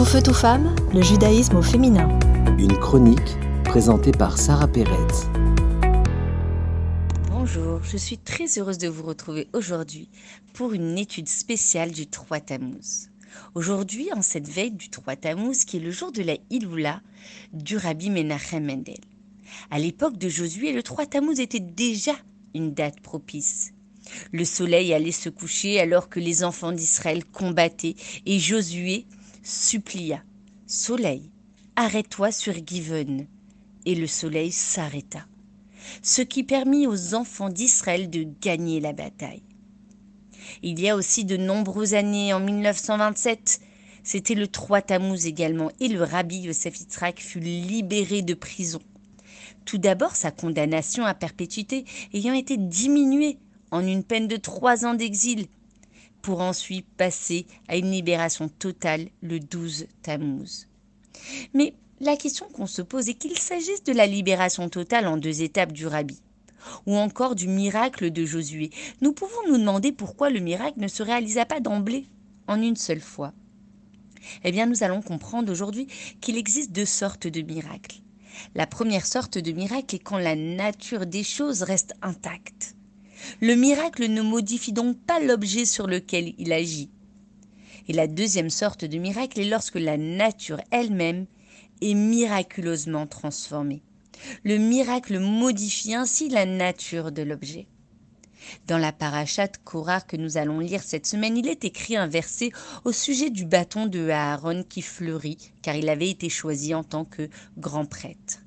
[0.00, 2.08] Tout feu, tout femme, le judaïsme au féminin.
[2.58, 4.96] Une chronique présentée par Sarah Pérez.
[7.28, 10.08] Bonjour, je suis très heureuse de vous retrouver aujourd'hui
[10.54, 13.10] pour une étude spéciale du 3 Tammuz.
[13.54, 17.02] Aujourd'hui, en cette veille du 3 Tammuz, qui est le jour de la Iloula
[17.52, 19.04] du Rabbi Menachem Mendel.
[19.70, 22.14] À l'époque de Josué, le 3 Tammuz était déjà
[22.54, 23.74] une date propice.
[24.32, 29.04] Le soleil allait se coucher alors que les enfants d'Israël combattaient et Josué
[29.42, 30.22] supplia
[30.66, 31.30] Soleil,
[31.76, 33.26] arrête-toi sur Given.
[33.86, 35.26] Et le soleil s'arrêta,
[36.02, 39.42] ce qui permit aux enfants d'Israël de gagner la bataille.
[40.62, 43.60] Il y a aussi de nombreuses années, en 1927,
[44.02, 48.80] c'était le 3 Tammuz également, et le rabbi Yosef Yitzhak fut libéré de prison.
[49.64, 53.38] Tout d'abord, sa condamnation à perpétuité ayant été diminuée
[53.70, 55.46] en une peine de trois ans d'exil
[56.22, 60.66] pour ensuite passer à une libération totale le 12 Tammuz.
[61.54, 65.42] Mais la question qu'on se pose est qu'il s'agisse de la libération totale en deux
[65.42, 66.20] étapes du rabbi,
[66.86, 68.70] ou encore du miracle de Josué.
[69.00, 72.06] Nous pouvons nous demander pourquoi le miracle ne se réalisa pas d'emblée,
[72.46, 73.32] en une seule fois.
[74.44, 75.86] Eh bien, nous allons comprendre aujourd'hui
[76.20, 78.00] qu'il existe deux sortes de miracles.
[78.54, 82.76] La première sorte de miracle est quand la nature des choses reste intacte.
[83.40, 86.90] Le miracle ne modifie donc pas l'objet sur lequel il agit.
[87.88, 91.26] Et la deuxième sorte de miracle est lorsque la nature elle-même
[91.80, 93.82] est miraculeusement transformée.
[94.44, 97.66] Le miracle modifie ainsi la nature de l'objet.
[98.66, 102.50] Dans la parachate Korah que nous allons lire cette semaine, il est écrit un verset
[102.84, 107.04] au sujet du bâton de Aaron qui fleurit, car il avait été choisi en tant
[107.04, 108.40] que grand prêtre.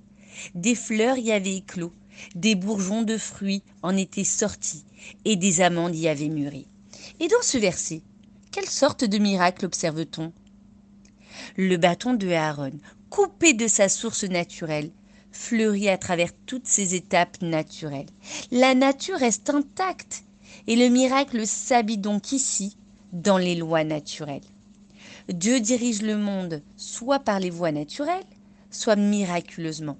[0.55, 1.93] Des fleurs y avaient éclos,
[2.35, 4.85] des bourgeons de fruits en étaient sortis
[5.25, 6.67] et des amandes y avaient mûri.
[7.19, 8.01] Et dans ce verset,
[8.51, 10.31] quelle sorte de miracle observe-t-on?
[11.57, 12.73] Le bâton de Aaron,
[13.09, 14.91] coupé de sa source naturelle,
[15.31, 18.09] fleurit à travers toutes ces étapes naturelles.
[18.51, 20.23] La nature reste intacte
[20.67, 22.77] et le miracle s'habille donc ici
[23.11, 24.41] dans les lois naturelles.
[25.29, 28.23] Dieu dirige le monde soit par les voies naturelles,
[28.69, 29.97] soit miraculeusement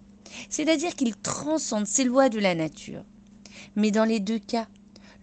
[0.50, 3.04] c'est-à-dire qu'il transcende ces lois de la nature.
[3.76, 4.68] Mais dans les deux cas,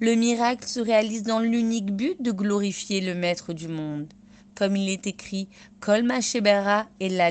[0.01, 4.09] le miracle se réalise dans l'unique but de glorifier le Maître du monde,
[4.55, 5.49] comme il est écrit
[5.81, 7.31] Kol Shebera et la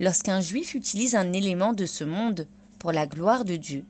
[0.00, 2.46] Lorsqu'un juif utilise un élément de ce monde
[2.78, 3.84] pour la gloire de Dieu,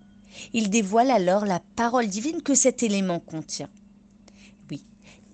[0.52, 3.70] il dévoile alors la parole divine que cet élément contient.
[4.70, 4.84] Oui,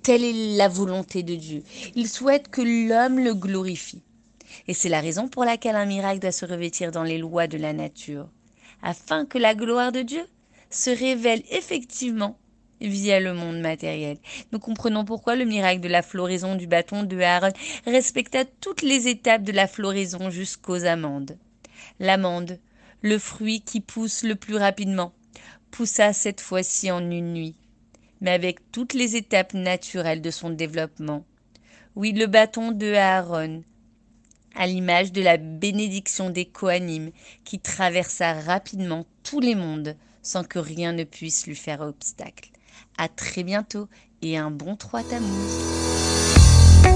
[0.03, 1.63] telle est la volonté de Dieu.
[1.95, 4.03] Il souhaite que l'homme le glorifie.
[4.69, 7.59] Et c'est la raison pour laquelle un miracle doit se revêtir dans les lois de
[7.59, 8.29] la nature,
[8.83, 10.25] afin que la gloire de Dieu
[10.71, 12.39] se révèle effectivement
[12.81, 14.19] via le monde matériel.
[14.51, 17.53] Nous comprenons pourquoi le miracle de la floraison du bâton de Aaron
[17.87, 21.37] respecta toutes les étapes de la floraison jusqu'aux amandes.
[22.01, 22.59] L'amande,
[23.03, 25.13] le fruit qui pousse le plus rapidement,
[25.71, 27.57] poussa cette fois-ci en une nuit,
[28.21, 31.25] mais avec toutes les étapes naturelles de son développement.
[31.95, 33.63] Oui, le bâton de Aaron,
[34.57, 37.11] à l'image de la bénédiction des Kohanim
[37.45, 42.51] qui traversa rapidement tous les mondes sans que rien ne puisse lui faire obstacle.
[42.99, 43.89] À très bientôt
[44.23, 45.29] et un bon 3 Tammuz.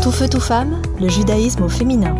[0.02, 2.14] Tout feu, tout femme, le judaïsme au féminin.